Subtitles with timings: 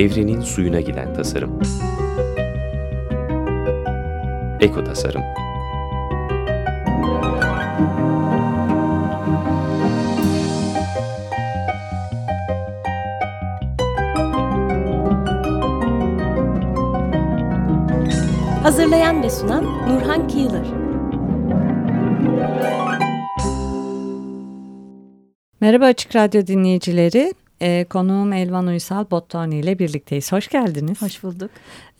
[0.00, 1.60] Evrenin suyuna giden tasarım.
[4.60, 5.22] Eko tasarım.
[18.62, 20.66] Hazırlayan ve sunan Nurhan Kıyılır.
[25.60, 27.34] Merhaba Açık Radyo dinleyicileri.
[27.62, 30.32] Ee, konuğum Elvan Uysal Bottoni ile birlikteyiz.
[30.32, 31.02] Hoş geldiniz.
[31.02, 31.50] Hoş bulduk.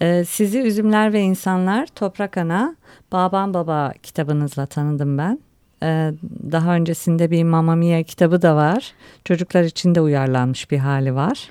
[0.02, 2.77] Ee, sizi Üzümler ve İnsanlar Toprak Ana
[3.12, 5.38] Baban Baba kitabınızla tanıdım ben.
[5.82, 6.12] Ee,
[6.52, 8.92] daha öncesinde bir Mamma Mia kitabı da var.
[9.24, 11.51] Çocuklar için de uyarlanmış bir hali var.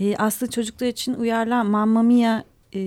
[0.00, 2.42] E, aslında çocuklar için uyarlan Mamma Mia
[2.74, 2.80] e,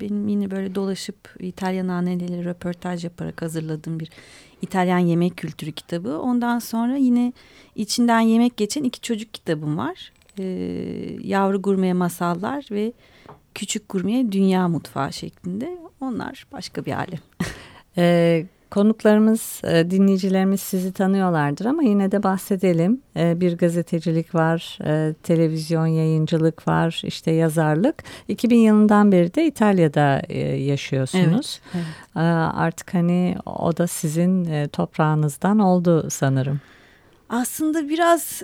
[0.00, 4.10] benim yine böyle dolaşıp İtalyan anneleri röportaj yaparak hazırladığım bir
[4.62, 6.18] İtalyan yemek kültürü kitabı.
[6.18, 7.32] Ondan sonra yine
[7.74, 10.12] içinden yemek geçen iki çocuk kitabım var.
[10.38, 10.44] E,
[11.20, 12.92] Yavru Gurmeye Masallar ve
[13.54, 15.78] Küçük Gurmeye Dünya Mutfağı şeklinde.
[16.00, 17.18] Onlar başka bir alem.
[17.96, 23.02] Ee, Konuklarımız, e, dinleyicilerimiz sizi tanıyorlardır ama yine de bahsedelim.
[23.16, 28.04] E, bir gazetecilik var, e, televizyon yayıncılık var, işte yazarlık.
[28.28, 30.22] 2000 yılından beri de İtalya'da
[30.54, 31.60] yaşıyorsunuz.
[31.74, 32.54] Evet, evet.
[32.54, 36.60] Artık hani o da sizin toprağınızdan oldu sanırım.
[37.28, 38.42] Aslında biraz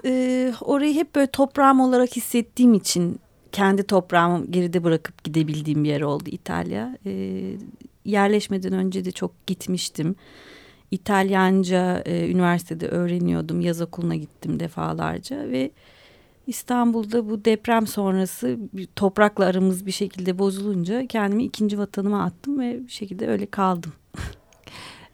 [0.60, 3.20] orayı hep böyle toprağım olarak hissettiğim için
[3.52, 6.96] kendi toprağımı geride bırakıp gidebildiğim bir yer oldu İtalya
[8.04, 10.16] yerleşmeden önce de çok gitmiştim.
[10.90, 13.60] İtalyanca e, üniversitede öğreniyordum.
[13.60, 15.70] Yaz okuluna gittim defalarca ve
[16.46, 18.58] İstanbul'da bu deprem sonrası
[18.96, 23.92] toprakla aramız bir şekilde bozulunca kendimi ikinci vatanıma attım ve bir şekilde öyle kaldım.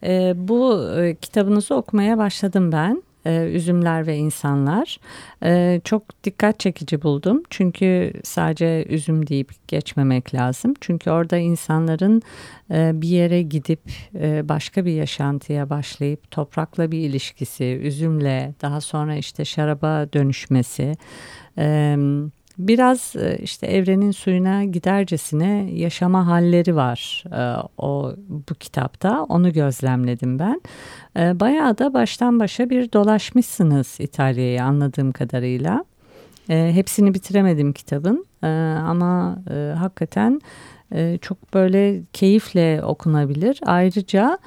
[0.02, 5.00] E, bu e, kitabınızı okumaya başladım ben e, üzümler ve insanlar.
[5.44, 7.42] E, çok dikkat çekici buldum.
[7.50, 10.74] Çünkü sadece üzüm deyip geçmemek lazım.
[10.80, 12.22] Çünkü orada insanların
[12.70, 13.80] e, bir yere gidip
[14.48, 20.96] başka bir yaşantıya başlayıp toprakla bir ilişkisi, üzümle daha sonra işte şaraba dönüşmesi...
[22.68, 30.38] biraz e, işte evrenin suyuna gidercesine yaşama halleri var e, o bu kitapta onu gözlemledim
[30.38, 30.60] ben.
[31.16, 35.84] E, bayağı da baştan başa bir dolaşmışsınız İtalya'yı anladığım kadarıyla.
[36.46, 38.26] Hepsini bitiremedim kitabın
[38.86, 39.38] ama
[39.78, 40.40] hakikaten
[41.20, 43.60] çok böyle keyifle okunabilir.
[43.66, 44.38] Ayrıca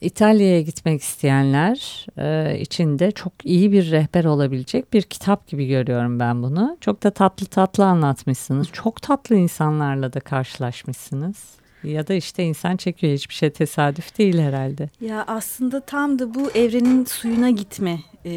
[0.00, 6.20] İtalya'ya gitmek isteyenler e, için de çok iyi bir rehber olabilecek bir kitap gibi görüyorum
[6.20, 6.76] ben bunu.
[6.80, 8.68] Çok da tatlı tatlı anlatmışsınız.
[8.72, 11.36] Çok tatlı insanlarla da karşılaşmışsınız.
[11.84, 14.88] Ya da işte insan çekiyor hiçbir şey tesadüf değil herhalde.
[15.00, 18.30] Ya aslında tam da bu evrenin suyuna gitme e,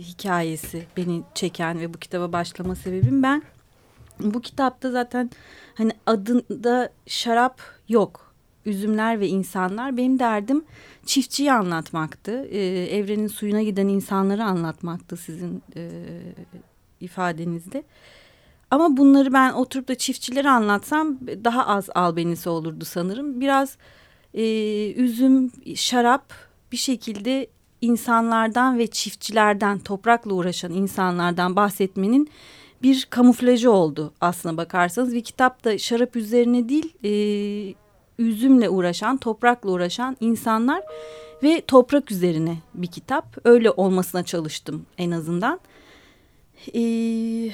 [0.00, 3.42] hikayesi beni çeken ve bu kitaba başlama sebebim ben.
[4.20, 5.30] Bu kitapta zaten
[5.74, 8.31] hani adında şarap yok
[8.66, 10.64] üzümler ve insanlar benim derdim
[11.06, 12.48] çiftçiyi anlatmaktı.
[12.50, 15.90] Ee, evrenin suyuna giden insanları anlatmaktı sizin e,
[17.00, 17.84] ifadenizde.
[18.70, 23.40] Ama bunları ben oturup da çiftçileri anlatsam daha az albenisi olurdu sanırım.
[23.40, 23.76] Biraz
[24.34, 24.44] e,
[24.92, 26.32] üzüm, şarap
[26.72, 27.46] bir şekilde
[27.80, 32.30] insanlardan ve çiftçilerden, toprakla uğraşan insanlardan bahsetmenin
[32.82, 35.14] bir kamuflajı oldu aslına bakarsanız.
[35.14, 37.12] Bir kitap da şarap üzerine değil, e,
[38.18, 40.82] üzümle uğraşan, toprakla uğraşan insanlar
[41.42, 43.36] ve toprak üzerine bir kitap.
[43.44, 45.60] Öyle olmasına çalıştım en azından.
[46.74, 47.50] Ee,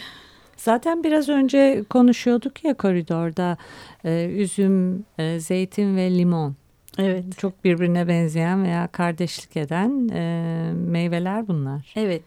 [0.59, 3.57] Zaten biraz önce konuşuyorduk ya koridorda
[4.05, 6.55] e, üzüm, e, zeytin ve limon.
[6.99, 7.25] Evet.
[7.39, 11.93] Çok birbirine benzeyen veya kardeşlik eden e, meyveler bunlar.
[11.97, 12.23] Evet.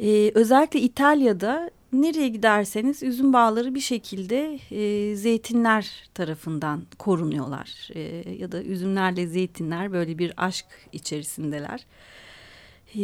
[0.00, 1.70] Ee, özellikle İtalya'da
[2.02, 7.88] nereye giderseniz üzüm bağları bir şekilde e, zeytinler tarafından korunuyorlar.
[7.94, 8.00] E,
[8.38, 11.86] ya da üzümlerle zeytinler böyle bir aşk içerisindeler.
[12.94, 13.00] E,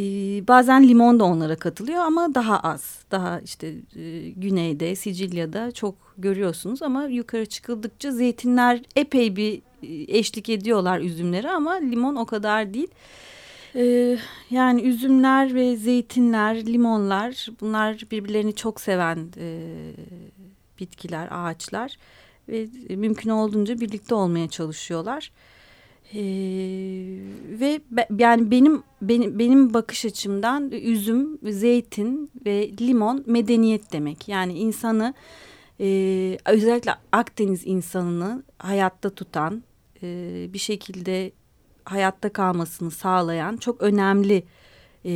[0.48, 3.04] bazen limon da onlara katılıyor ama daha az.
[3.10, 10.48] Daha işte e, güneyde, Sicilya'da çok görüyorsunuz ama yukarı çıkıldıkça zeytinler epey bir e, eşlik
[10.48, 12.89] ediyorlar üzümleri ama limon o kadar değil.
[13.74, 14.19] Ee,
[14.51, 19.69] yani üzümler ve zeytinler, limonlar bunlar birbirlerini çok seven e,
[20.80, 21.97] bitkiler, ağaçlar
[22.48, 25.33] ve mümkün olduğunca birlikte olmaya çalışıyorlar.
[26.15, 26.21] Ee,
[27.60, 34.28] ve be, yani benim benim benim bakış açımdan üzüm, zeytin ve limon medeniyet demek.
[34.28, 35.15] Yani insanı
[35.80, 39.63] e, özellikle Akdeniz insanını hayatta tutan
[40.03, 40.07] e,
[40.53, 41.33] bir şekilde
[41.84, 44.44] hayatta kalmasını sağlayan çok önemli
[45.04, 45.14] e,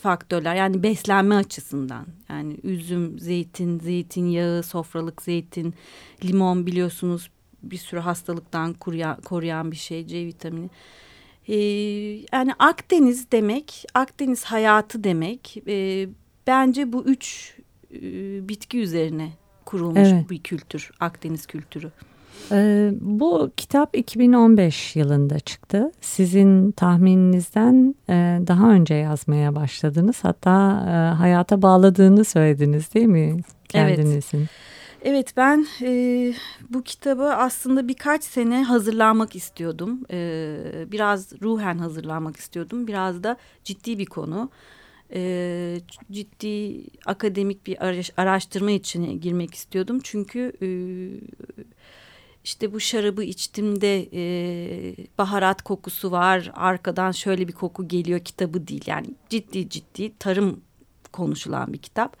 [0.00, 5.74] faktörler yani beslenme açısından yani üzüm, zeytin, zeytinyağı, sofralık zeytin,
[6.24, 7.30] limon biliyorsunuz
[7.62, 10.70] bir sürü hastalıktan koruyan, koruyan bir şey C vitamini.
[11.48, 11.56] E,
[12.32, 16.08] yani Akdeniz demek, Akdeniz hayatı demek e,
[16.46, 17.54] bence bu üç
[17.94, 17.98] e,
[18.48, 19.32] bitki üzerine
[19.64, 20.30] kurulmuş evet.
[20.30, 21.92] bir kültür, Akdeniz kültürü.
[22.52, 25.92] Ee, bu kitap 2015 yılında çıktı.
[26.00, 30.16] Sizin tahmininizden e, daha önce yazmaya başladınız.
[30.22, 34.38] Hatta e, hayata bağladığını söylediniz değil mi kendinizin?
[34.38, 34.50] Evet.
[35.02, 36.32] Evet ben e,
[36.70, 40.00] bu kitabı aslında birkaç sene hazırlanmak istiyordum.
[40.10, 40.56] E,
[40.92, 42.86] biraz ruhen hazırlanmak istiyordum.
[42.86, 44.50] Biraz da ciddi bir konu.
[45.14, 45.80] E,
[46.12, 47.76] ciddi akademik bir
[48.16, 50.00] araştırma içine girmek istiyordum.
[50.02, 50.52] Çünkü...
[50.62, 50.68] E,
[52.46, 58.84] işte bu şarabı içtiğimde e, baharat kokusu var arkadan şöyle bir koku geliyor kitabı değil
[58.86, 60.60] yani ciddi ciddi tarım
[61.12, 62.16] konuşulan bir kitap.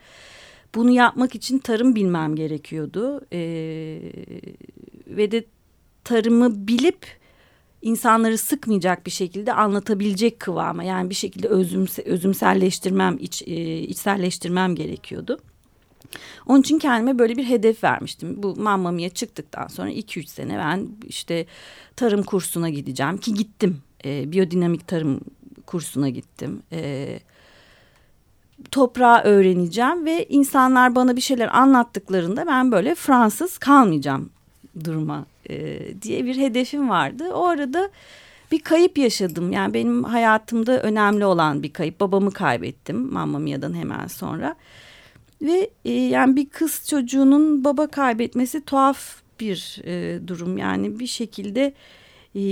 [0.74, 3.38] Bunu yapmak için tarım bilmem gerekiyordu e,
[5.06, 5.44] ve de
[6.04, 7.06] tarımı bilip
[7.82, 15.38] insanları sıkmayacak bir şekilde anlatabilecek kıvama yani bir şekilde özümse, özümselleştirmem iç, e, içselleştirmem gerekiyordu.
[16.46, 18.42] Onun için kendime böyle bir hedef vermiştim.
[18.42, 21.46] Bu Mamma çıktıktan sonra 2-3 sene ben işte
[21.96, 23.82] tarım kursuna gideceğim ki gittim.
[24.04, 25.20] E, biyodinamik tarım
[25.66, 26.62] kursuna gittim.
[26.72, 27.18] E,
[28.70, 34.30] toprağı öğreneceğim ve insanlar bana bir şeyler anlattıklarında ben böyle Fransız kalmayacağım
[34.84, 37.24] duruma e, diye bir hedefim vardı.
[37.34, 37.90] O arada
[38.52, 39.52] bir kayıp yaşadım.
[39.52, 42.00] Yani benim hayatımda önemli olan bir kayıp.
[42.00, 44.56] Babamı kaybettim Mamma Mia'dan hemen sonra.
[45.42, 50.58] Ve e, yani bir kız çocuğunun baba kaybetmesi tuhaf bir e, durum.
[50.58, 51.74] Yani bir şekilde
[52.34, 52.42] e,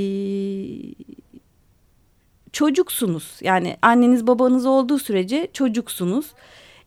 [2.52, 3.38] çocuksunuz.
[3.40, 6.26] Yani anneniz babanız olduğu sürece çocuksunuz.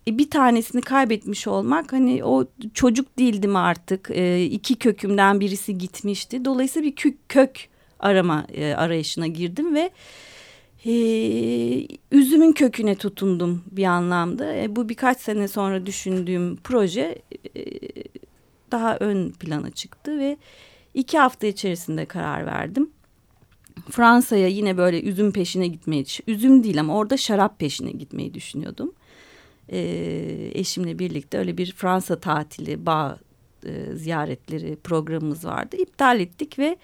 [0.08, 4.10] E, bir tanesini kaybetmiş olmak hani o çocuk değildim artık.
[4.14, 6.46] E, iki kökümden birisi gitmişti.
[6.46, 9.92] Dolayısıyla bir kök, kök arama e, arayışına girdim ve
[10.86, 10.92] e,
[12.12, 14.56] üzümün köküne tutundum bir anlamda.
[14.56, 17.22] E, bu birkaç sene sonra düşündüğüm proje
[17.56, 17.64] e,
[18.72, 20.38] daha ön plana çıktı ve
[20.94, 22.90] iki hafta içerisinde karar verdim.
[23.90, 28.94] Fransa'ya yine böyle üzüm peşine gitmeyi, üzüm değil ama orada şarap peşine gitmeyi düşünüyordum.
[29.70, 29.80] E,
[30.54, 33.20] eşimle birlikte öyle bir Fransa tatili, bağ
[33.66, 35.76] e, ziyaretleri programımız vardı.
[35.80, 36.78] İptal ettik ve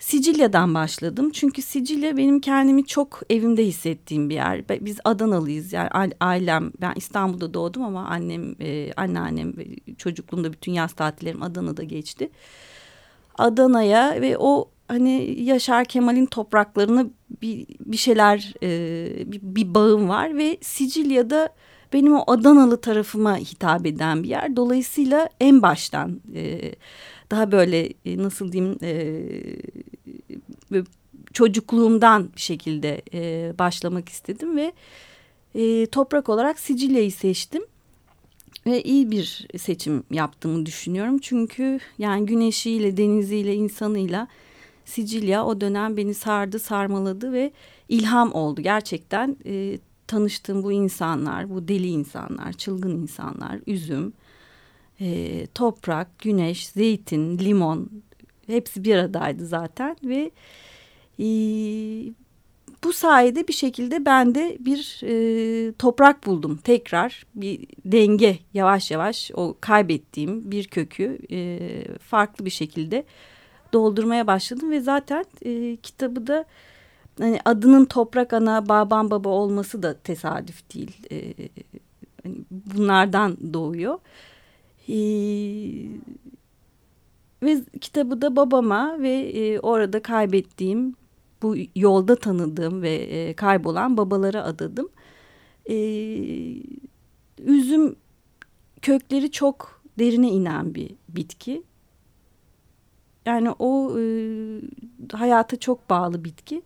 [0.00, 1.30] Sicilya'dan başladım.
[1.30, 4.68] Çünkü Sicilya benim kendimi çok evimde hissettiğim bir yer.
[4.68, 9.52] Biz Adanalıyız yani ailem ben İstanbul'da doğdum ama annem, e, anneannem
[9.98, 12.30] çocukluğumda bütün yaz tatillerim Adana'da geçti.
[13.38, 17.06] Adana'ya ve o hani Yaşar Kemal'in topraklarına
[17.42, 21.48] bir, bir şeyler e, bir, bir bağım var ve Sicilya'da
[21.92, 24.56] benim o Adanalı tarafıma hitap eden bir yer.
[24.56, 26.72] Dolayısıyla en baştan e,
[27.30, 28.78] daha böyle nasıl diyeyim
[31.32, 34.72] çocukluğumdan bir şekilde e, başlamak istedim ve
[35.54, 37.62] e, toprak olarak Sicilya'yı seçtim.
[38.66, 41.18] Ve iyi bir seçim yaptığımı düşünüyorum.
[41.18, 44.28] Çünkü yani güneşiyle, deniziyle, insanıyla
[44.84, 47.52] Sicilya o dönem beni sardı, sarmaladı ve
[47.88, 48.62] ilham oldu.
[48.62, 54.12] Gerçekten e, tanıştığım bu insanlar, bu deli insanlar, çılgın insanlar, üzüm,
[55.00, 57.90] e, toprak, güneş, zeytin, limon
[58.50, 60.30] hepsi bir aradaydı zaten ve
[61.18, 61.26] e,
[62.84, 69.30] bu sayede bir şekilde ben de bir e, toprak buldum tekrar bir denge yavaş yavaş
[69.34, 71.58] o kaybettiğim bir kökü e,
[71.98, 73.04] farklı bir şekilde
[73.72, 76.44] doldurmaya başladım ve zaten e, kitabı da
[77.18, 81.34] hani adının toprak ana baban baba olması da tesadüf değil e,
[82.22, 83.98] hani bunlardan doğuyor.
[84.88, 84.96] E,
[87.42, 90.94] ve kitabı da babama ve e, orada kaybettiğim
[91.42, 94.88] bu yolda tanıdığım ve e, kaybolan babalara adadım.
[95.70, 95.76] E,
[97.38, 97.96] üzüm
[98.82, 101.62] kökleri çok derine inen bir bitki.
[103.26, 104.02] Yani o e,
[105.12, 106.62] hayata çok bağlı bitki.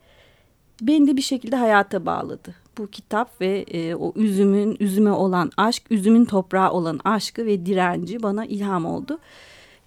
[0.80, 2.54] Beni de bir şekilde hayata bağladı.
[2.78, 8.22] Bu kitap ve e, o üzümün üzüme olan aşk, üzümün toprağa olan aşkı ve direnci
[8.22, 9.18] bana ilham oldu.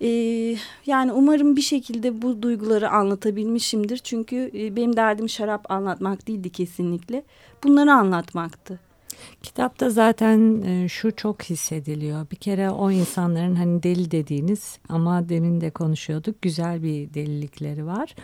[0.01, 0.10] E,
[0.86, 3.98] yani umarım bir şekilde bu duyguları anlatabilmişimdir.
[3.98, 7.24] Çünkü e, benim derdim şarap anlatmak değildi kesinlikle.
[7.63, 8.80] Bunları anlatmaktı.
[9.44, 12.32] Kitapta zaten e, şu çok hissediliyor.
[12.32, 18.16] Bir kere o insanların hani deli dediğiniz ama demin de konuşuyorduk güzel bir delilikleri var.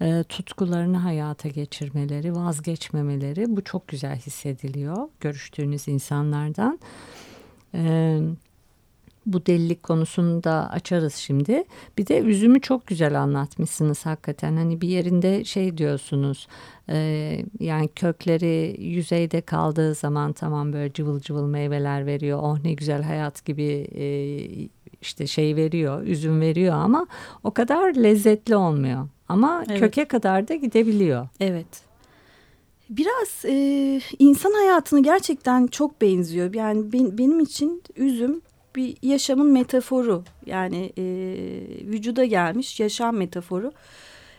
[0.00, 6.78] E, tutkularını hayata geçirmeleri, vazgeçmemeleri bu çok güzel hissediliyor görüştüğünüz insanlardan.
[7.74, 8.22] Evet
[9.32, 11.64] bu delilik konusunu da açarız şimdi.
[11.98, 14.56] Bir de üzümü çok güzel anlatmışsınız hakikaten.
[14.56, 16.48] Hani bir yerinde şey diyorsunuz
[16.90, 16.98] e,
[17.60, 22.38] yani kökleri yüzeyde kaldığı zaman tamam böyle cıvıl cıvıl meyveler veriyor.
[22.42, 24.04] Oh ne güzel hayat gibi e,
[25.02, 27.06] işte şey veriyor, üzüm veriyor ama
[27.44, 29.08] o kadar lezzetli olmuyor.
[29.28, 29.80] Ama evet.
[29.80, 31.28] köke kadar da gidebiliyor.
[31.40, 31.88] Evet.
[32.90, 36.54] Biraz e, insan hayatını gerçekten çok benziyor.
[36.54, 38.42] Yani ben, benim için üzüm
[38.78, 41.04] bir yaşamın metaforu yani e,
[41.84, 43.72] vücuda gelmiş yaşam metaforu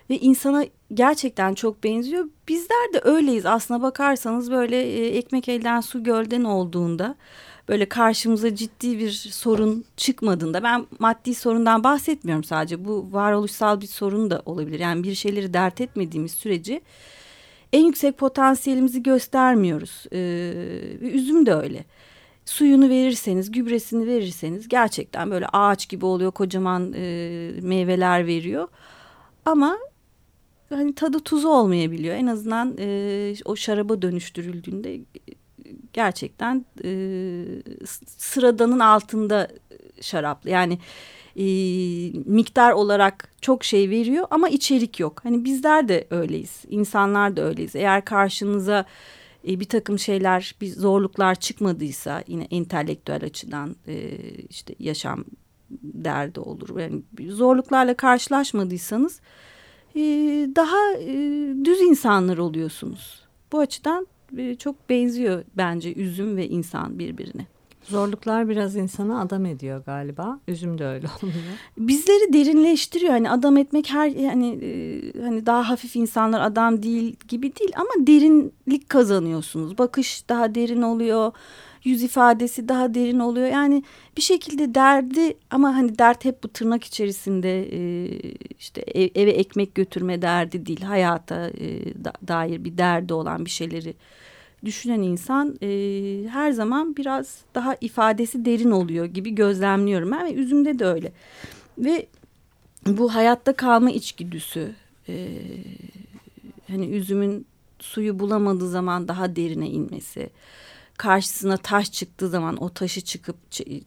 [0.10, 2.26] ve insana gerçekten çok benziyor.
[2.48, 7.16] Bizler de öyleyiz aslına bakarsanız böyle e, ekmek elden su gölden olduğunda
[7.70, 14.30] böyle karşımıza ciddi bir sorun çıkmadığında ben maddi sorundan bahsetmiyorum sadece bu varoluşsal bir sorun
[14.30, 14.80] da olabilir.
[14.80, 16.82] Yani bir şeyleri dert etmediğimiz sürece
[17.74, 20.06] en yüksek potansiyelimizi göstermiyoruz.
[20.14, 21.86] Ee, üzüm de öyle
[22.50, 27.02] suyunu verirseniz, gübresini verirseniz gerçekten böyle ağaç gibi oluyor, kocaman e,
[27.62, 28.68] meyveler veriyor.
[29.46, 29.78] Ama
[30.70, 32.16] hani tadı tuzu olmayabiliyor.
[32.16, 35.00] En azından e, o şaraba dönüştürüldüğünde
[35.94, 36.92] gerçekten e,
[38.18, 39.48] sıradanın altında
[40.02, 40.50] şaraplı.
[40.50, 40.80] Yani
[41.36, 41.46] e,
[42.26, 45.20] miktar olarak çok şey veriyor ama içerik yok.
[45.24, 46.66] Hani bizler de öyleyiz.
[46.70, 47.76] İnsanlar da öyleyiz.
[47.76, 48.86] Eğer karşınıza
[49.48, 54.18] e, bir takım şeyler, bir zorluklar çıkmadıysa yine entelektüel açıdan e,
[54.50, 55.26] işte yaşam
[55.84, 56.80] derdi olur.
[56.80, 59.22] Yani zorluklarla karşılaşmadıysanız
[59.96, 60.02] e,
[60.56, 61.16] daha e,
[61.66, 63.24] düz insanlar oluyorsunuz.
[63.52, 67.48] Bu açıdan e, çok benziyor bence üzüm ve insan birbirine.
[67.90, 70.40] Zorluklar biraz insanı adam ediyor galiba.
[70.48, 71.34] Üzüm de öyle oluyor.
[71.78, 73.12] Bizleri derinleştiriyor.
[73.12, 78.08] Hani adam etmek her yani e, hani daha hafif insanlar adam değil gibi değil ama
[78.08, 79.78] derinlik kazanıyorsunuz.
[79.78, 81.32] Bakış daha derin oluyor.
[81.84, 83.48] Yüz ifadesi daha derin oluyor.
[83.48, 83.84] Yani
[84.18, 88.10] bir şekilde derdi ama hani dert hep bu tırnak içerisinde e,
[88.60, 90.82] işte ev, eve ekmek götürme derdi değil.
[90.82, 93.94] Hayata e, da, dair bir derdi olan bir şeyleri
[94.66, 95.68] düşünen insan e,
[96.30, 101.12] her zaman biraz daha ifadesi derin oluyor gibi gözlemliyorum ben ve üzümde de öyle.
[101.78, 102.08] Ve
[102.86, 104.76] bu hayatta kalma içgüdüsü
[105.10, 105.30] e,
[106.68, 107.46] hani üzümün
[107.80, 110.30] suyu bulamadığı zaman daha derine inmesi
[110.98, 113.36] karşısına taş çıktığı zaman o taşı çıkıp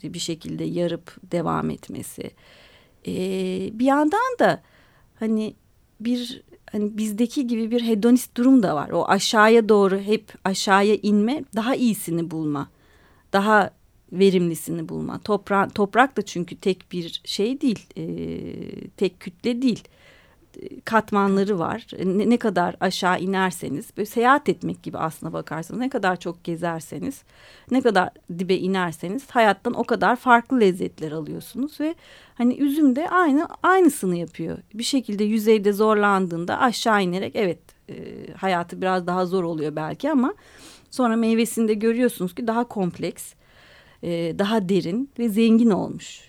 [0.03, 2.31] bir şekilde yarıp devam etmesi
[3.07, 3.15] e,
[3.79, 4.63] bir yandan da
[5.19, 5.55] hani
[6.01, 8.91] bir hani bizdeki gibi bir hedonist durum da var.
[8.91, 12.69] O aşağıya doğru hep aşağıya inme, daha iyisini bulma,
[13.33, 13.71] daha
[14.13, 15.19] verimlisini bulma.
[15.19, 18.05] Topra toprak da çünkü tek bir şey değil, e,
[18.89, 19.85] tek kütle değil
[20.85, 21.87] katmanları var.
[22.05, 27.23] Ne, ne kadar aşağı inerseniz böyle seyahat etmek gibi aslına bakarsanız ne kadar çok gezerseniz
[27.71, 31.95] ne kadar dibe inerseniz hayattan o kadar farklı lezzetler alıyorsunuz ve
[32.35, 34.59] hani üzüm de aynı aynısını yapıyor.
[34.75, 37.95] Bir şekilde yüzeyde zorlandığında aşağı inerek evet e,
[38.37, 40.35] hayatı biraz daha zor oluyor belki ama
[40.91, 43.33] sonra meyvesinde görüyorsunuz ki daha kompleks,
[44.03, 46.21] e, daha derin ve zengin olmuş.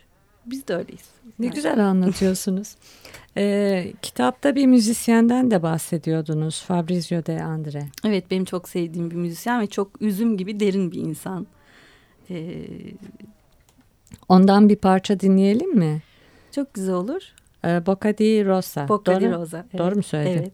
[0.45, 1.09] Biz de öyleyiz.
[1.39, 1.55] Ne yani.
[1.55, 2.75] güzel anlatıyorsunuz.
[3.37, 6.61] Ee, kitapta bir müzisyenden de bahsediyordunuz.
[6.61, 7.83] Fabrizio de Andre.
[8.05, 11.47] Evet benim çok sevdiğim bir müzisyen ve çok üzüm gibi derin bir insan.
[12.29, 12.65] Ee,
[14.29, 16.01] Ondan bir parça dinleyelim mi?
[16.51, 17.21] Çok güzel olur.
[17.65, 18.87] Ee, Boca di Rosa.
[18.87, 19.65] Boca doğru, di Rosa.
[19.69, 19.79] Evet.
[19.79, 20.39] Doğru mu söyledim?
[20.39, 20.53] Evet.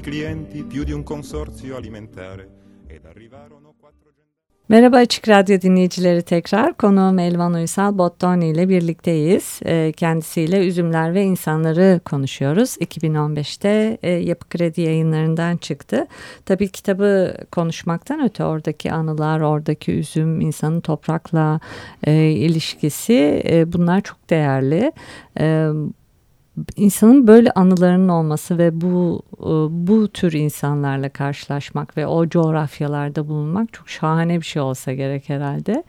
[0.01, 2.49] clienti, più di un consorzio alimentare.
[2.87, 3.71] Ed arrivarono
[4.71, 6.73] Merhaba Açık Radyo dinleyicileri tekrar.
[6.73, 9.59] Konuğum Elvan Uysal Bottoni ile birlikteyiz.
[9.65, 12.77] E, kendisiyle üzümler ve insanları konuşuyoruz.
[12.77, 16.07] 2015'te e, Yapı Kredi yayınlarından çıktı.
[16.45, 21.59] Tabii kitabı konuşmaktan öte oradaki anılar, oradaki üzüm, insanın toprakla
[22.03, 24.91] e, ilişkisi e, bunlar çok değerli.
[26.75, 29.45] İnsanın böyle anılarının olması ve bu e,
[29.87, 35.83] bu tür insanlarla karşılaşmak ve o coğrafyalarda bulunmak çok şahane bir şey olsa gerek herhalde.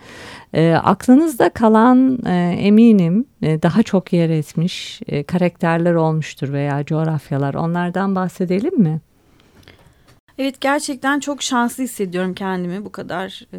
[0.53, 7.55] E, aklınızda kalan e, eminim e, daha çok yer etmiş e, karakterler olmuştur veya coğrafyalar.
[7.55, 9.01] Onlardan bahsedelim mi?
[10.39, 13.59] Evet gerçekten çok şanslı hissediyorum kendimi bu kadar e,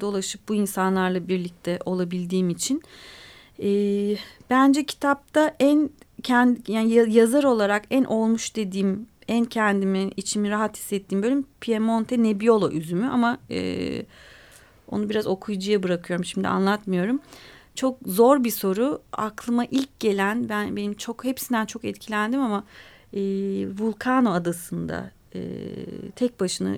[0.00, 2.76] dolaşıp bu insanlarla birlikte olabildiğim için.
[2.76, 3.19] E,
[4.50, 5.90] bence kitapta en
[6.22, 12.70] kendi yani yazar olarak en olmuş dediğim en kendimi içimi rahat hissettiğim bölüm Piemonte Nebbiolo
[12.70, 14.02] üzümü ama e,
[14.88, 17.20] onu biraz okuyucuya bırakıyorum şimdi anlatmıyorum.
[17.74, 22.64] Çok zor bir soru aklıma ilk gelen ben benim çok hepsinden çok etkilendim ama
[23.12, 23.20] e,
[23.78, 25.40] Vulcano adasında e,
[26.16, 26.76] tek başına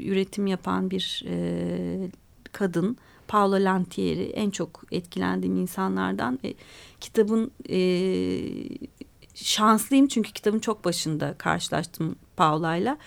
[0.00, 2.10] üretim yapan bir e,
[2.52, 2.96] kadın
[3.28, 6.38] Paolo Lantieri en çok etkilendiğim insanlardan.
[6.44, 6.54] E,
[7.00, 7.78] kitabın e,
[9.34, 12.98] şanslıyım çünkü kitabın çok başında karşılaştım Paolo'yla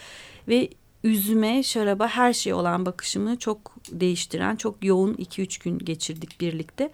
[0.48, 0.70] ve
[1.04, 6.92] üzüme, şaraba her şey olan bakışımı çok değiştiren, çok yoğun iki üç gün geçirdik birlikte.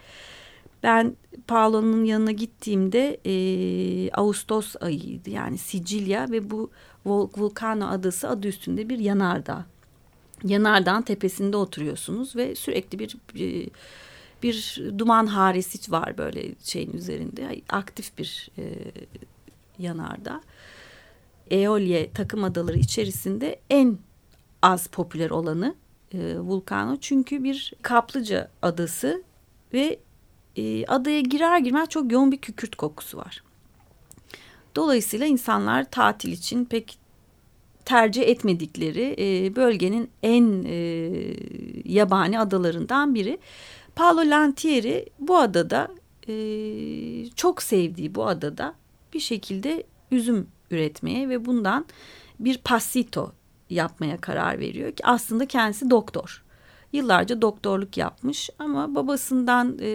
[0.83, 1.15] Ben
[1.47, 6.71] Paolo'nun yanına gittiğimde e, Ağustos ayıydı yani Sicilya ve bu
[7.05, 9.65] Vulcano adası adı üstünde bir yanardağ
[10.43, 13.17] yanardağın tepesinde oturuyorsunuz ve sürekli bir
[14.43, 18.63] bir, duman harisi var böyle şeyin üzerinde aktif bir e,
[19.79, 20.41] yanardağ.
[21.51, 23.97] Eolye takım adaları içerisinde en
[24.61, 25.75] az popüler olanı
[26.13, 29.23] e, Vulcano çünkü bir kaplıca adası
[29.73, 29.99] ve
[30.55, 33.43] e, adaya girer girmez çok yoğun bir kükürt kokusu var.
[34.75, 36.97] Dolayısıyla insanlar tatil için pek
[37.87, 40.75] tercih etmedikleri e, bölgenin en e,
[41.85, 43.37] yabani adalarından biri.
[43.95, 45.87] Paolo Lantieri bu adada
[46.27, 46.35] e,
[47.29, 48.73] çok sevdiği bu adada
[49.13, 51.85] bir şekilde üzüm üretmeye ve bundan
[52.39, 53.31] bir passito
[53.69, 56.43] yapmaya karar veriyor ki aslında kendisi doktor.
[56.93, 59.89] Yıllarca doktorluk yapmış ama babasından e,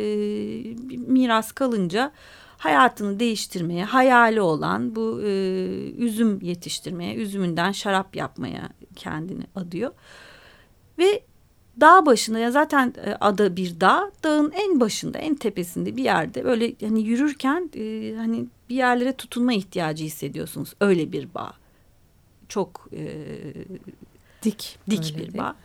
[1.06, 2.12] miras kalınca
[2.62, 5.28] hayatını değiştirmeye, hayali olan bu e,
[5.98, 9.90] üzüm yetiştirmeye, üzümünden şarap yapmaya kendini adıyor.
[10.98, 11.22] Ve
[11.80, 16.44] dağ başında ya zaten e, ada bir dağ, dağın en başında, en tepesinde bir yerde
[16.44, 20.74] böyle hani yürürken e, hani bir yerlere tutunma ihtiyacı hissediyorsunuz.
[20.80, 21.52] Öyle bir bağ.
[22.48, 23.26] Çok e,
[24.42, 25.56] dik, dik bir bağ.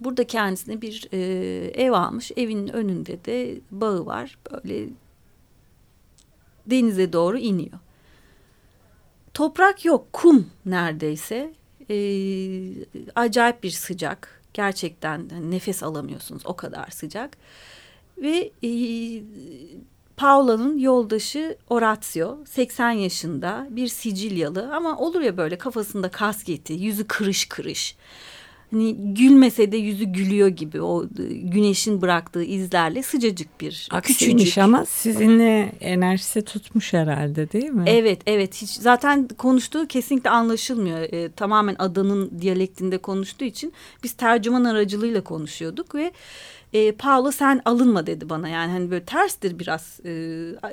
[0.00, 1.18] Burada kendisine bir e,
[1.74, 2.32] ev almış.
[2.36, 4.38] Evinin önünde de bağı var.
[4.52, 4.88] Böyle
[6.66, 7.78] denize doğru iniyor.
[9.34, 11.54] Toprak yok, kum neredeyse.
[11.90, 11.94] Ee,
[13.14, 14.42] acayip bir sıcak.
[14.54, 17.36] Gerçekten nefes alamıyorsunuz o kadar sıcak.
[18.18, 18.70] Ve e,
[20.16, 27.48] Paula'nın yoldaşı Orazio 80 yaşında bir Sicilyalı ama olur ya böyle kafasında kasketi, yüzü kırış
[27.48, 27.96] kırış
[28.70, 34.58] hani gülmese de yüzü gülüyor gibi o e, güneşin bıraktığı izlerle sıcacık bir Aksiymiş küçücük.
[34.58, 37.84] ama sizinle enerjisi tutmuş herhalde değil mi?
[37.86, 44.64] Evet evet hiç zaten konuştuğu kesinlikle anlaşılmıyor e, tamamen adanın diyalektinde konuştuğu için biz tercüman
[44.64, 46.12] aracılığıyla konuşuyorduk ve
[46.72, 50.10] e, Paolo sen alınma dedi bana yani hani böyle terstir biraz e,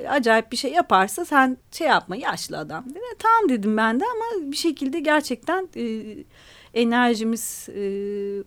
[0.08, 2.98] acayip bir şey yaparsa sen şey yapma yaşlı adam dedi.
[3.18, 5.84] Tamam dedim ben de ama bir şekilde gerçekten e,
[6.74, 7.82] enerjimiz e,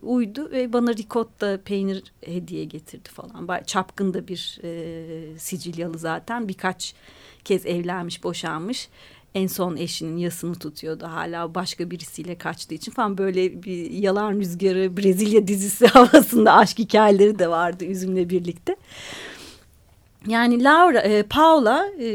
[0.02, 3.48] uydu ve bana ricotta peynir hediye getirdi falan.
[3.48, 6.94] Bay, çapkın da bir e, Sicilyalı zaten birkaç
[7.44, 8.88] kez evlenmiş boşanmış.
[9.34, 14.96] En son eşinin yasını tutuyordu hala başka birisiyle kaçtığı için falan böyle bir yalan rüzgarı
[14.96, 18.76] Brezilya dizisi havasında aşk hikayeleri de vardı Üzüm'le birlikte.
[20.28, 22.06] Yani Laura, e, Paula e,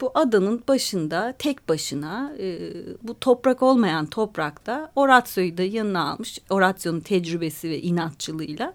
[0.00, 2.58] bu adanın başında tek başına e,
[3.02, 6.38] bu toprak olmayan toprakta Orazio'yu da yanına almış.
[6.50, 8.74] Orazio'nun tecrübesi ve inatçılığıyla.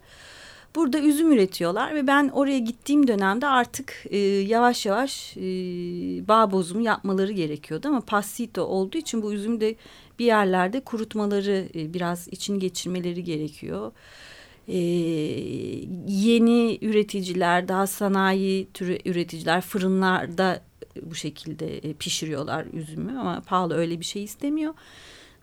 [0.75, 5.41] Burada üzüm üretiyorlar ve ben oraya gittiğim dönemde artık e, yavaş yavaş e,
[6.28, 7.88] bağ bozumu yapmaları gerekiyordu.
[7.88, 9.75] Ama passito olduğu için bu üzümü de
[10.19, 13.91] bir yerlerde kurutmaları, e, biraz için geçirmeleri gerekiyor
[16.08, 20.62] yeni üreticiler, daha sanayi türü üreticiler fırınlarda
[21.01, 24.73] bu şekilde e, pişiriyorlar üzümü ama pahalı öyle bir şey istemiyor.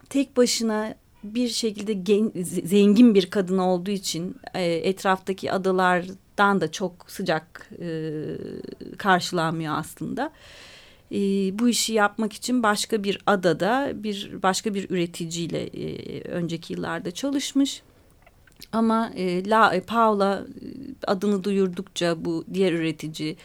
[0.08, 2.32] Tek başına bir şekilde gen,
[2.64, 8.12] zengin bir kadın olduğu için e, etraftaki adalardan da çok sıcak e,
[8.98, 10.32] karşılanmıyor aslında.
[11.12, 11.18] E,
[11.58, 17.82] bu işi yapmak için başka bir adada bir başka bir üreticiyle e, önceki yıllarda çalışmış.
[18.72, 20.66] Ama e, La e, Paula e,
[21.06, 23.36] adını duyurdukça bu diğer üretici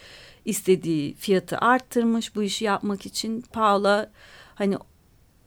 [0.44, 3.40] istediği fiyatı arttırmış bu işi yapmak için.
[3.52, 4.10] Paula
[4.54, 4.76] hani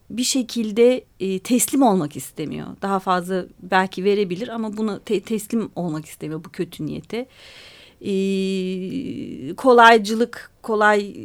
[0.09, 2.67] bir şekilde e, teslim olmak istemiyor.
[2.81, 7.27] Daha fazla belki verebilir ama buna te teslim olmak istemiyor bu kötü niyete.
[8.01, 11.15] E, kolaycılık, kolay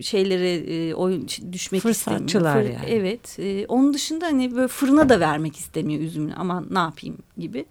[0.00, 2.80] şeylere e, oyun düşmek Fırsatçılar istemiyor.
[2.80, 2.90] yani.
[2.90, 3.38] Evet.
[3.38, 6.34] E, onun dışında hani böyle fırına da vermek istemiyor üzümünü.
[6.34, 7.66] Aman ne yapayım gibi.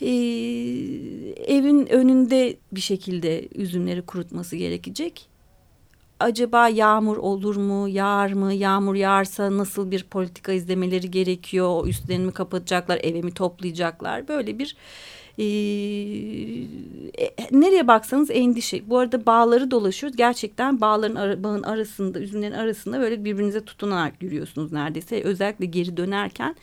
[0.00, 0.10] E,
[1.54, 5.30] evin önünde bir şekilde üzümleri kurutması gerekecek
[6.20, 12.32] acaba yağmur olur mu, yağar mı, yağmur yağarsa nasıl bir politika izlemeleri gerekiyor, üstlerini mi
[12.32, 14.76] kapatacaklar, eve mi toplayacaklar, böyle bir
[15.38, 15.44] e,
[17.18, 18.90] e, nereye baksanız endişe.
[18.90, 20.16] Bu arada bağları dolaşıyoruz.
[20.16, 25.22] Gerçekten bağların ara, bağın arasında, üzümlerin arasında böyle birbirinize tutunarak yürüyorsunuz neredeyse.
[25.22, 26.56] Özellikle geri dönerken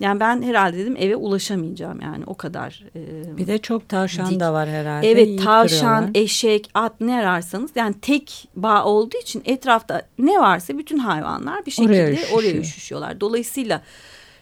[0.00, 2.84] yani ben herhalde dedim eve ulaşamayacağım yani o kadar.
[2.96, 4.40] E, bir de çok tavşan dik.
[4.40, 5.10] da var herhalde.
[5.10, 10.98] Evet tavşan, eşek, at ne ararsanız yani tek bağ olduğu için etrafta ne varsa bütün
[10.98, 12.38] hayvanlar bir şekilde oraya, üşüşüyor.
[12.38, 13.20] oraya üşüşüyorlar.
[13.20, 13.82] Dolayısıyla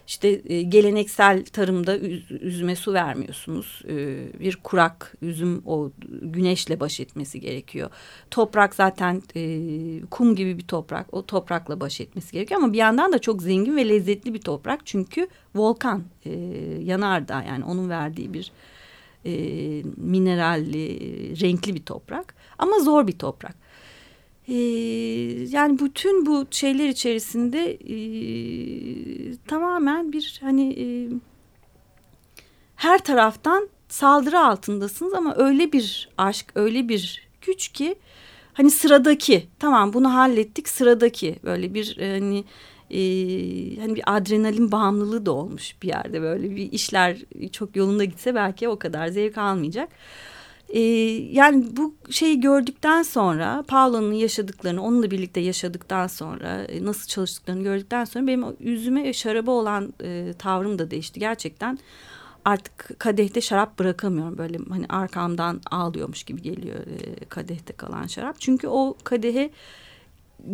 [0.06, 1.98] işte e, geleneksel tarımda
[2.40, 3.82] üzüme su vermiyorsunuz.
[3.88, 3.94] E,
[4.40, 5.90] bir kurak üzüm o
[6.22, 7.90] güneşle baş etmesi gerekiyor.
[8.30, 9.40] Toprak zaten e,
[10.10, 11.14] kum gibi bir toprak.
[11.14, 14.86] O toprakla baş etmesi gerekiyor ama bir yandan da çok zengin ve lezzetli bir toprak.
[14.86, 16.30] Çünkü volkan e,
[16.82, 18.52] yanardağ yani onun verdiği bir
[19.24, 19.32] e,
[19.96, 20.90] mineralli,
[21.40, 22.34] renkli bir toprak.
[22.58, 23.65] Ama zor bir toprak.
[24.48, 24.54] Ee,
[25.48, 27.96] yani bütün bu şeyler içerisinde e,
[29.36, 30.86] tamamen bir hani e,
[32.76, 37.94] her taraftan saldırı altındasınız ama öyle bir aşk, öyle bir güç ki
[38.52, 42.44] hani sıradaki tamam bunu hallettik sıradaki böyle bir e, hani
[42.90, 43.00] e,
[43.80, 47.18] hani bir adrenalin bağımlılığı da olmuş bir yerde böyle bir işler
[47.52, 49.88] çok yolunda gitse belki o kadar zevk almayacak.
[50.68, 50.80] Ee,
[51.32, 58.04] yani bu şeyi gördükten sonra Paolo'nun yaşadıklarını onunla birlikte yaşadıktan sonra e, nasıl çalıştıklarını gördükten
[58.04, 61.20] sonra benim üzüme ve şaraba olan e, tavrım da değişti.
[61.20, 61.78] Gerçekten
[62.44, 68.40] artık kadehte şarap bırakamıyorum böyle hani arkamdan ağlıyormuş gibi geliyor e, kadehte kalan şarap.
[68.40, 69.50] Çünkü o kadehe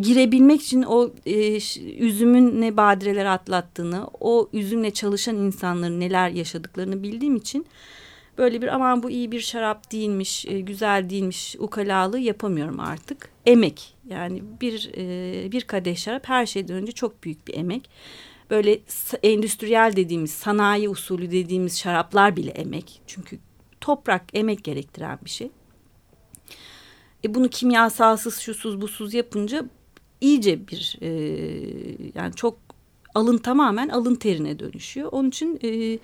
[0.00, 1.56] girebilmek için o e,
[1.98, 7.66] üzümün ne badireler atlattığını, o üzümle çalışan insanların neler yaşadıklarını bildiğim için
[8.38, 13.28] böyle bir aman bu iyi bir şarap değilmiş, e, güzel değilmiş ukalalığı yapamıyorum artık.
[13.46, 17.90] Emek yani bir e, bir kadeh şarap her şeyden önce çok büyük bir emek.
[18.50, 18.80] Böyle
[19.22, 23.02] endüstriyel dediğimiz sanayi usulü dediğimiz şaraplar bile emek.
[23.06, 23.38] Çünkü
[23.80, 25.50] toprak emek gerektiren bir şey.
[27.24, 29.64] E bunu kimyasalsız, şusuz, busuz yapınca
[30.20, 31.08] iyice bir e,
[32.14, 32.58] yani çok
[33.14, 35.08] alın tamamen alın terine dönüşüyor.
[35.12, 35.98] Onun için e,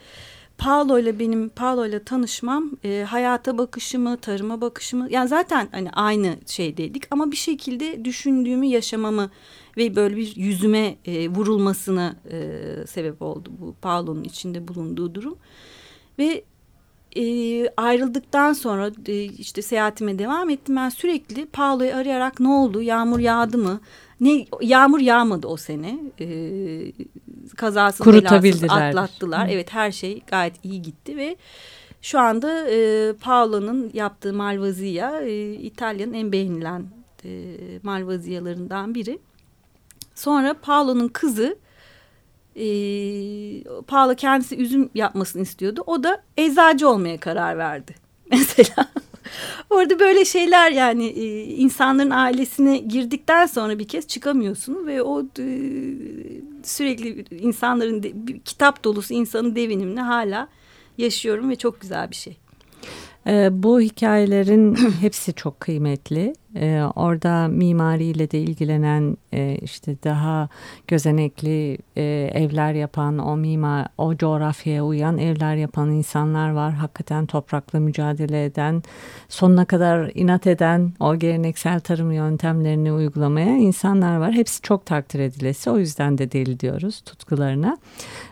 [0.58, 6.36] Paolo ile benim Paolo ile tanışmam e, hayata bakışımı, tarıma bakışımı yani zaten hani aynı
[6.46, 9.30] şeydeydik ama bir şekilde düşündüğümü, yaşamamı
[9.76, 15.38] ve böyle bir yüzüme e, vurulmasına e, sebep oldu bu Paolo'nun içinde bulunduğu durum.
[16.18, 16.44] Ve
[17.16, 20.76] e, ayrıldıktan sonra e, işte seyahatime devam ettim.
[20.76, 23.80] Ben sürekli Paolo'yu arayarak ne oldu, yağmur yağdı mı?
[24.20, 25.98] Ne yağmur yağmadı o sene.
[26.20, 26.92] Ee,
[27.56, 29.48] kazasız belasız atlattılar.
[29.48, 29.52] Hı.
[29.52, 31.36] Evet her şey gayet iyi gitti ve
[32.02, 36.86] şu anda e, Paolo'nun yaptığı Malvazia e, İtalya'nın en beğenilen
[37.24, 37.30] e,
[37.82, 39.18] Malvazialarından biri.
[40.14, 41.58] Sonra Paolo'nun kızı
[42.56, 42.66] e,
[43.86, 45.82] Paolo kendisi üzüm yapmasını istiyordu.
[45.86, 47.94] O da eczacı olmaya karar verdi.
[48.30, 48.88] Mesela
[49.70, 55.46] Orada böyle şeyler yani e, insanların ailesine girdikten sonra bir kez çıkamıyorsunuz ve o e,
[56.62, 58.12] sürekli insanların de,
[58.44, 60.48] kitap dolusu insanın devinimini hala
[60.98, 62.36] yaşıyorum ve çok güzel bir şey.
[63.26, 66.32] E, bu hikayelerin hepsi çok kıymetli.
[66.56, 70.48] E, orada mimariyle de ilgilenen e, işte daha
[70.86, 72.02] gözenekli e,
[72.34, 76.72] evler yapan o mimar o coğrafyaya uyan evler yapan insanlar var.
[76.72, 78.82] Hakikaten toprakla mücadele eden
[79.28, 84.32] sonuna kadar inat eden o geleneksel tarım yöntemlerini uygulamaya insanlar var.
[84.32, 85.70] Hepsi çok takdir edilesi.
[85.70, 87.78] O yüzden de deli diyoruz tutkularına.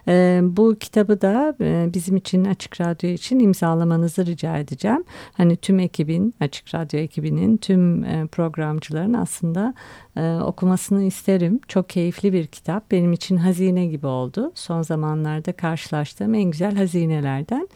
[0.08, 5.04] E, bu kitabı da e, bizim için Açık Radyo için imzalamanızı rica edeceğim.
[5.32, 9.74] Hani tüm ekibin Açık Radyo ekibinin tüm e, programcıların aslında
[10.16, 11.60] e, okumasını isterim.
[11.68, 12.90] Çok keyifli bir kitap.
[12.90, 14.52] Benim için hazine gibi oldu.
[14.54, 17.68] Son zamanlarda karşılaştığım en güzel hazinelerden.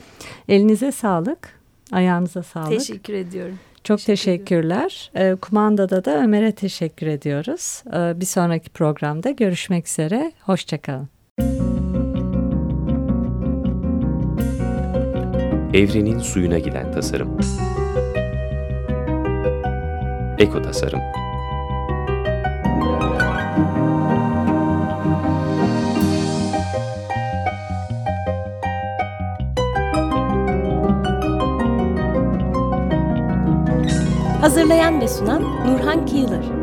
[0.49, 1.61] Elinize sağlık.
[1.93, 2.69] Ayağınıza sağlık.
[2.69, 3.59] Teşekkür ediyorum.
[3.85, 5.11] Çok teşekkür teşekkürler.
[5.15, 7.83] E, kumandada da Ömer'e teşekkür ediyoruz.
[7.87, 10.33] E, bir sonraki programda görüşmek üzere.
[10.41, 11.09] Hoşçakalın.
[15.75, 17.39] Evrenin suyuna giden tasarım.
[20.41, 21.01] Eko Tasarım
[34.41, 36.60] Hazırlayan ve sunan Nurhan Kıyılır.